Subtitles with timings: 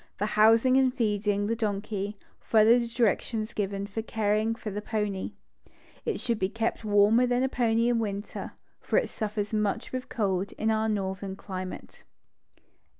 [0.17, 5.33] For housing and feeding the donkey, follow the directions given for caring for the pony.
[6.05, 10.09] It should be kept warmer than the pony in winter, for it suffers much with
[10.09, 12.03] cold in our northern climate.